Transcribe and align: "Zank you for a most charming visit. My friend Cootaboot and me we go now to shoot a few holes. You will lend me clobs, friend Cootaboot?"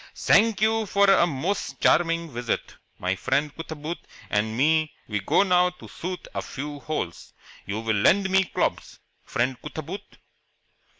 "Zank 0.17 0.61
you 0.61 0.87
for 0.87 1.11
a 1.11 1.27
most 1.27 1.79
charming 1.79 2.31
visit. 2.31 2.75
My 2.97 3.15
friend 3.15 3.55
Cootaboot 3.55 3.99
and 4.31 4.57
me 4.57 4.93
we 5.07 5.19
go 5.19 5.43
now 5.43 5.69
to 5.69 5.87
shoot 5.87 6.27
a 6.33 6.41
few 6.41 6.79
holes. 6.79 7.33
You 7.67 7.81
will 7.81 7.97
lend 7.97 8.27
me 8.31 8.45
clobs, 8.45 8.97
friend 9.23 9.61
Cootaboot?" 9.61 10.17